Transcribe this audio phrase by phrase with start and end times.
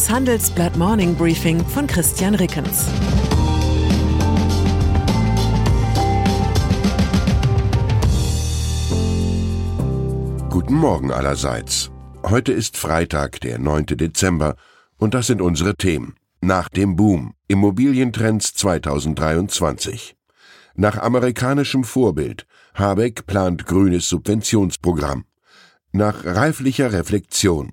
[0.00, 2.86] Das Handelsblatt Morning Briefing von Christian Rickens.
[10.48, 11.90] Guten Morgen allerseits.
[12.22, 13.88] Heute ist Freitag, der 9.
[13.88, 14.56] Dezember,
[14.96, 16.14] und das sind unsere Themen.
[16.40, 17.34] Nach dem Boom.
[17.48, 20.16] Immobilientrends 2023.
[20.76, 22.46] Nach amerikanischem Vorbild.
[22.72, 25.26] Habeck plant grünes Subventionsprogramm.
[25.92, 27.72] Nach reiflicher Reflexion.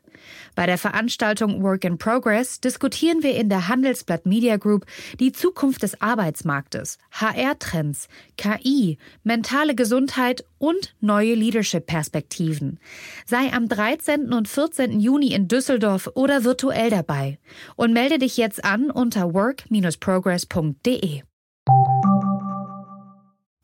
[0.55, 4.85] Bei der Veranstaltung Work in Progress diskutieren wir in der Handelsblatt Media Group
[5.19, 8.07] die Zukunft des Arbeitsmarktes, HR-Trends,
[8.37, 12.79] KI, mentale Gesundheit und neue Leadership-Perspektiven.
[13.25, 14.33] Sei am 13.
[14.33, 14.99] und 14.
[14.99, 17.39] Juni in Düsseldorf oder virtuell dabei
[17.75, 21.21] und melde dich jetzt an unter work-progress.de.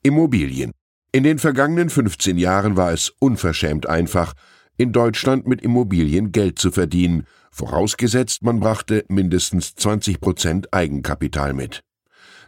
[0.04, 0.72] Immobilien.
[1.12, 4.34] In den vergangenen 15 Jahren war es unverschämt einfach,
[4.78, 11.84] in Deutschland mit Immobilien Geld zu verdienen, vorausgesetzt man brachte mindestens 20 Prozent Eigenkapital mit.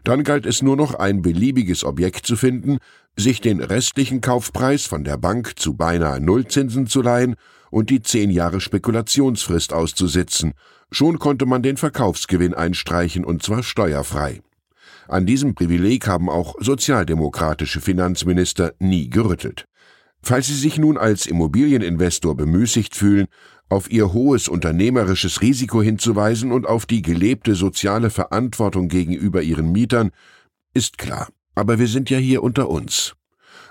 [0.03, 2.77] Dann galt es nur noch ein beliebiges Objekt zu finden,
[3.17, 7.35] sich den restlichen Kaufpreis von der Bank zu beinahe Nullzinsen zu leihen
[7.69, 10.53] und die zehn Jahre Spekulationsfrist auszusitzen.
[10.91, 14.41] Schon konnte man den Verkaufsgewinn einstreichen und zwar steuerfrei.
[15.07, 19.65] An diesem Privileg haben auch sozialdemokratische Finanzminister nie gerüttelt.
[20.21, 23.27] Falls Sie sich nun als Immobilieninvestor bemüßigt fühlen,
[23.69, 30.11] auf Ihr hohes unternehmerisches Risiko hinzuweisen und auf die gelebte soziale Verantwortung gegenüber Ihren Mietern,
[30.73, 31.29] ist klar.
[31.55, 33.15] Aber wir sind ja hier unter uns.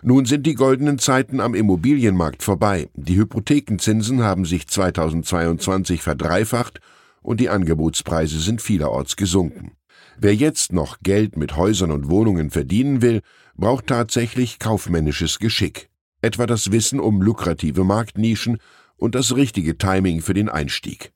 [0.03, 2.89] Nun sind die goldenen Zeiten am Immobilienmarkt vorbei.
[2.95, 6.81] Die Hypothekenzinsen haben sich 2022 verdreifacht
[7.21, 9.73] und die Angebotspreise sind vielerorts gesunken.
[10.17, 13.23] Wer jetzt noch Geld mit Häusern und Wohnungen verdienen will,
[13.57, 15.89] braucht tatsächlich kaufmännisches Geschick
[16.23, 18.59] etwa das Wissen um lukrative Marktnischen
[18.97, 21.13] und das richtige Timing für den Einstieg.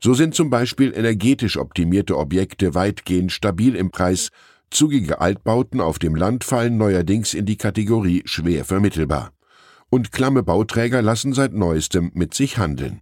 [0.00, 4.30] So sind zum Beispiel energetisch optimierte Objekte weitgehend stabil im Preis,
[4.70, 9.32] zugige Altbauten auf dem Land fallen neuerdings in die Kategorie schwer vermittelbar.
[9.88, 13.00] Und klamme Bauträger lassen seit neuestem mit sich handeln.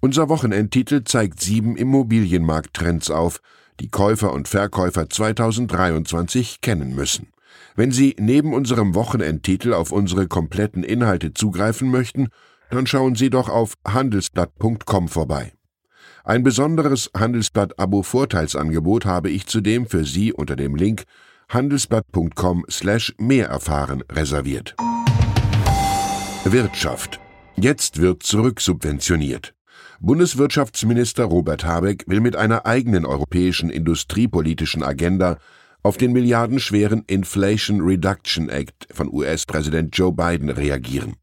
[0.00, 3.40] Unser Wochenendtitel zeigt sieben Immobilienmarkttrends auf,
[3.80, 7.28] die Käufer und Verkäufer 2023 kennen müssen.
[7.74, 12.28] Wenn Sie neben unserem Wochenendtitel auf unsere kompletten Inhalte zugreifen möchten,
[12.70, 15.52] dann schauen Sie doch auf handelsblatt.com vorbei.
[16.24, 21.04] Ein besonderes Handelsblatt-Abo-Vorteilsangebot habe ich zudem für Sie unter dem Link
[21.48, 24.74] handelsblatt.com slash mehr erfahren reserviert.
[26.44, 27.20] Wirtschaft.
[27.56, 29.54] Jetzt wird zurücksubventioniert.
[30.00, 35.38] Bundeswirtschaftsminister Robert Habeck will mit einer eigenen europäischen industriepolitischen Agenda
[35.82, 41.16] auf den milliardenschweren Inflation Reduction Act von US-Präsident Joe Biden reagieren.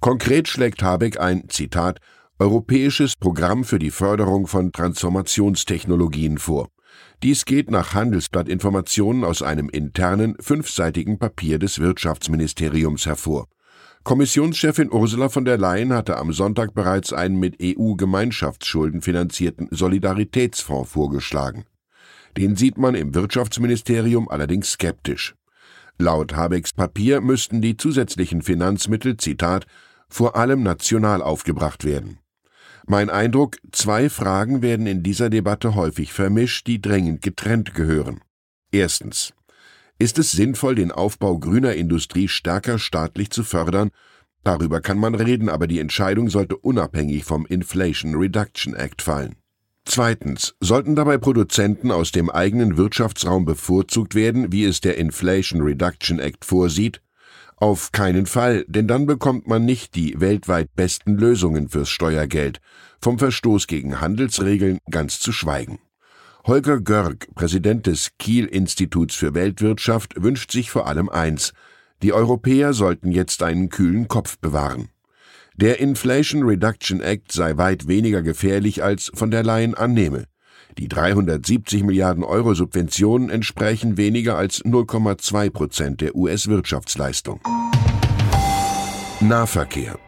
[0.00, 1.98] Konkret schlägt Habeck ein, Zitat,
[2.38, 6.68] europäisches Programm für die Förderung von Transformationstechnologien vor.
[7.22, 13.48] Dies geht nach Handelsblattinformationen aus einem internen, fünfseitigen Papier des Wirtschaftsministeriums hervor.
[14.04, 21.64] Kommissionschefin Ursula von der Leyen hatte am Sonntag bereits einen mit EU-Gemeinschaftsschulden finanzierten Solidaritätsfonds vorgeschlagen.
[22.38, 25.34] Den sieht man im Wirtschaftsministerium allerdings skeptisch.
[25.98, 29.66] Laut Habecks Papier müssten die zusätzlichen Finanzmittel, Zitat,
[30.08, 32.20] vor allem national aufgebracht werden.
[32.86, 38.20] Mein Eindruck, zwei Fragen werden in dieser Debatte häufig vermischt, die drängend getrennt gehören.
[38.70, 39.34] Erstens.
[39.98, 43.90] Ist es sinnvoll, den Aufbau grüner Industrie stärker staatlich zu fördern?
[44.44, 49.34] Darüber kann man reden, aber die Entscheidung sollte unabhängig vom Inflation Reduction Act fallen.
[49.90, 56.18] Zweitens sollten dabei Produzenten aus dem eigenen Wirtschaftsraum bevorzugt werden, wie es der Inflation Reduction
[56.18, 57.00] Act vorsieht?
[57.56, 62.60] Auf keinen Fall, denn dann bekommt man nicht die weltweit besten Lösungen fürs Steuergeld,
[63.00, 65.78] vom Verstoß gegen Handelsregeln ganz zu schweigen.
[66.44, 71.54] Holger Görg, Präsident des Kiel Instituts für Weltwirtschaft, wünscht sich vor allem eins
[72.02, 74.90] die Europäer sollten jetzt einen kühlen Kopf bewahren.
[75.60, 80.26] Der Inflation Reduction Act sei weit weniger gefährlich als von der Leyen annehme.
[80.78, 87.40] Die 370 Milliarden Euro Subventionen entsprechen weniger als 0,2 Prozent der US-Wirtschaftsleistung.
[89.18, 89.98] Nahverkehr.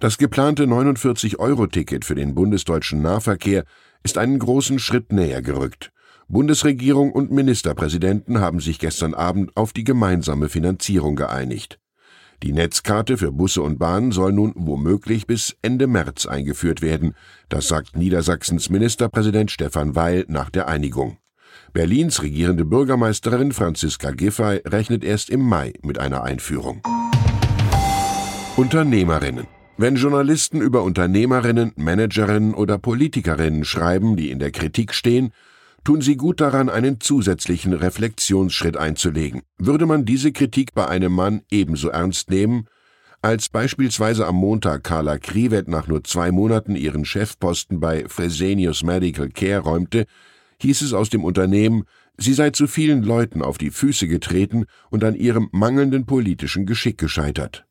[0.00, 3.64] Das geplante 49-Euro-Ticket für den bundesdeutschen Nahverkehr
[4.02, 5.92] ist einen großen Schritt näher gerückt.
[6.28, 11.78] Bundesregierung und Ministerpräsidenten haben sich gestern Abend auf die gemeinsame Finanzierung geeinigt.
[12.42, 17.14] Die Netzkarte für Busse und Bahnen soll nun womöglich bis Ende März eingeführt werden.
[17.50, 21.18] Das sagt Niedersachsens Ministerpräsident Stefan Weil nach der Einigung.
[21.74, 26.80] Berlins regierende Bürgermeisterin Franziska Giffey rechnet erst im Mai mit einer Einführung.
[28.56, 29.46] Unternehmerinnen.
[29.76, 35.32] Wenn Journalisten über Unternehmerinnen, Managerinnen oder Politikerinnen schreiben, die in der Kritik stehen,
[35.84, 39.42] tun sie gut daran, einen zusätzlichen Reflexionsschritt einzulegen.
[39.58, 42.66] Würde man diese Kritik bei einem Mann ebenso ernst nehmen,
[43.22, 49.28] als beispielsweise am Montag Carla Krivet nach nur zwei Monaten ihren Chefposten bei Fresenius Medical
[49.28, 50.06] Care räumte,
[50.60, 51.84] hieß es aus dem Unternehmen,
[52.16, 56.96] sie sei zu vielen Leuten auf die Füße getreten und an ihrem mangelnden politischen Geschick
[56.98, 57.66] gescheitert.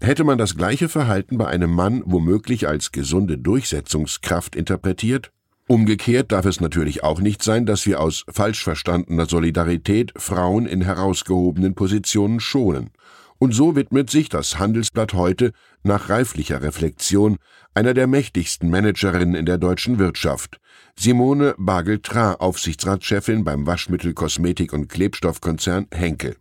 [0.00, 5.33] Hätte man das gleiche Verhalten bei einem Mann womöglich als gesunde Durchsetzungskraft interpretiert?
[5.66, 10.82] Umgekehrt darf es natürlich auch nicht sein, dass wir aus falsch verstandener Solidarität Frauen in
[10.82, 12.90] herausgehobenen Positionen schonen.
[13.38, 15.52] Und so widmet sich das Handelsblatt heute
[15.82, 17.38] nach reiflicher Reflexion
[17.72, 20.60] einer der mächtigsten Managerinnen in der deutschen Wirtschaft,
[20.98, 26.36] Simone Bagel-Tra, Aufsichtsratschefin beim Waschmittel-, Kosmetik- und Klebstoffkonzern Henkel.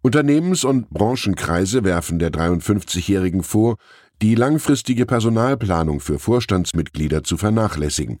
[0.00, 3.76] Unternehmens- und Branchenkreise werfen der 53-Jährigen vor,
[4.22, 8.20] die langfristige Personalplanung für Vorstandsmitglieder zu vernachlässigen.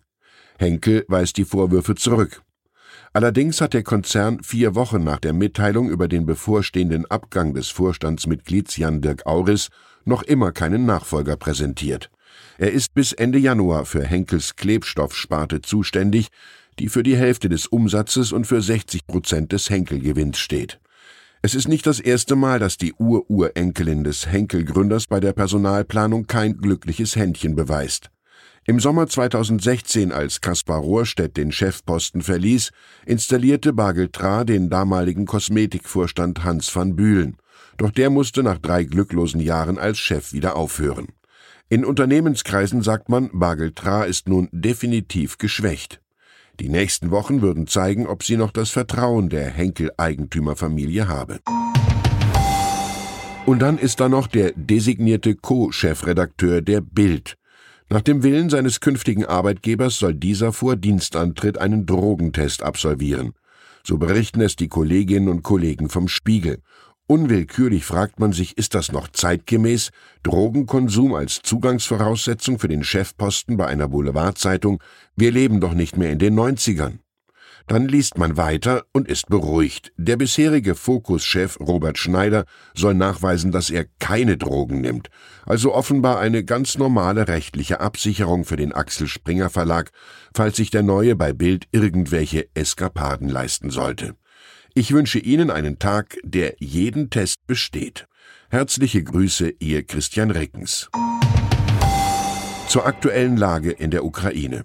[0.60, 2.42] Henkel weist die Vorwürfe zurück.
[3.12, 8.76] Allerdings hat der Konzern vier Wochen nach der Mitteilung über den bevorstehenden Abgang des Vorstandsmitglieds
[8.76, 9.70] Jan-Dirk Auris
[10.04, 12.10] noch immer keinen Nachfolger präsentiert.
[12.58, 16.28] Er ist bis Ende Januar für Henkels Klebstoffsparte zuständig,
[16.78, 20.78] die für die Hälfte des Umsatzes und für 60 Prozent des Henkelgewinns steht.
[21.42, 26.58] Es ist nicht das erste Mal, dass die Ururenkelin des Henkel-Gründers bei der Personalplanung kein
[26.58, 28.10] glückliches Händchen beweist.
[28.66, 32.72] Im Sommer 2016, als Kaspar Rohrstedt den Chefposten verließ,
[33.06, 37.38] installierte Bagel-Tra den damaligen Kosmetikvorstand Hans van Bühlen.
[37.78, 41.08] Doch der musste nach drei glücklosen Jahren als Chef wieder aufhören.
[41.70, 46.02] In Unternehmenskreisen sagt man, Bagel-Tra ist nun definitiv geschwächt.
[46.60, 51.40] Die nächsten Wochen würden zeigen, ob sie noch das Vertrauen der Henkel-Eigentümerfamilie habe.
[53.46, 57.38] Und dann ist da noch der designierte Co-Chefredakteur der Bild,
[57.92, 63.32] nach dem Willen seines künftigen Arbeitgebers soll dieser vor Dienstantritt einen Drogentest absolvieren.
[63.84, 66.62] So berichten es die Kolleginnen und Kollegen vom Spiegel.
[67.08, 69.90] Unwillkürlich fragt man sich, ist das noch zeitgemäß,
[70.22, 74.80] Drogenkonsum als Zugangsvoraussetzung für den Chefposten bei einer Boulevardzeitung?
[75.16, 76.98] Wir leben doch nicht mehr in den 90ern.
[77.70, 79.92] Dann liest man weiter und ist beruhigt.
[79.96, 82.44] Der bisherige Fokus-Chef Robert Schneider
[82.74, 85.08] soll nachweisen, dass er keine Drogen nimmt.
[85.46, 89.92] Also offenbar eine ganz normale rechtliche Absicherung für den Axel Springer Verlag,
[90.34, 94.16] falls sich der Neue bei Bild irgendwelche Eskapaden leisten sollte.
[94.74, 98.08] Ich wünsche Ihnen einen Tag, der jeden Test besteht.
[98.50, 100.90] Herzliche Grüße, Ihr Christian Rickens.
[102.66, 104.64] Zur aktuellen Lage in der Ukraine.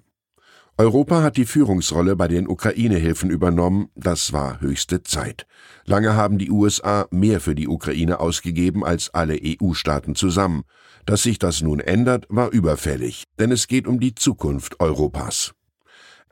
[0.78, 5.48] Europa hat die Führungsrolle bei den Ukraine-Hilfen übernommen, das war höchste Zeit.
[5.86, 10.64] Lange haben die USA mehr für die Ukraine ausgegeben als alle EU-Staaten zusammen.
[11.06, 15.54] Dass sich das nun ändert, war überfällig, denn es geht um die Zukunft Europas.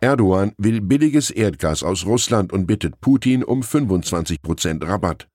[0.01, 5.29] Erdogan will billiges Erdgas aus Russland und bittet Putin um 25 Prozent Rabatt.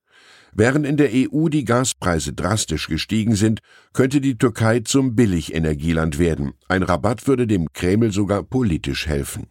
[0.53, 3.61] Während in der EU die Gaspreise drastisch gestiegen sind,
[3.93, 6.53] könnte die Türkei zum Billigenergieland werden.
[6.69, 9.46] Ein Rabatt würde dem Kreml sogar politisch helfen.